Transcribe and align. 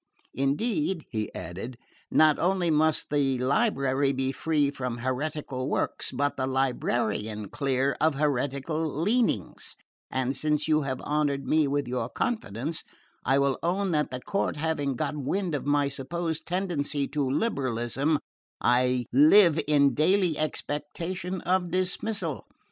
Indeed," 0.33 1.05
he 1.11 1.31
added, 1.35 1.77
"not 2.09 2.39
only 2.39 2.71
must 2.71 3.11
the 3.11 3.37
library 3.37 4.11
be 4.13 4.31
free 4.31 4.71
from 4.71 4.97
heretical 4.97 5.69
works, 5.69 6.11
but 6.11 6.37
the 6.37 6.47
librarian 6.47 7.49
clear 7.49 7.95
of 8.01 8.15
heretical 8.15 8.99
leanings; 8.99 9.75
and 10.09 10.35
since 10.35 10.67
you 10.67 10.81
have 10.81 11.01
honoured 11.01 11.45
me 11.45 11.67
with 11.67 11.87
your 11.87 12.09
confidence 12.09 12.83
I 13.23 13.37
will 13.37 13.59
own 13.61 13.91
that, 13.91 14.09
the 14.09 14.19
court 14.21 14.57
having 14.57 14.95
got 14.95 15.15
wind 15.17 15.53
of 15.53 15.67
my 15.67 15.87
supposed 15.87 16.47
tendency 16.47 17.07
to 17.09 17.29
liberalism, 17.29 18.17
I 18.59 19.05
live 19.13 19.59
in 19.67 19.93
daily 19.93 20.35
expectation 20.35 21.41
of 21.41 21.69
dismissal. 21.69 22.47